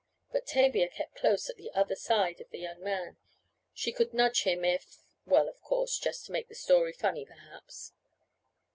But 0.31 0.47
Tavia 0.47 0.89
kept 0.89 1.13
close 1.13 1.47
at 1.47 1.57
the 1.57 1.71
other 1.73 1.95
side 1.95 2.41
of 2.41 2.49
the 2.49 2.57
young 2.57 2.81
man 2.83 3.17
she 3.71 3.91
could 3.91 4.15
nudge 4.15 4.45
him 4.45 4.65
if 4.65 4.97
well, 5.27 5.47
of 5.47 5.61
course, 5.61 5.99
just 5.99 6.25
to 6.25 6.31
make 6.31 6.47
the 6.49 6.55
story 6.55 6.91
funny 6.91 7.23
perhaps! 7.23 7.93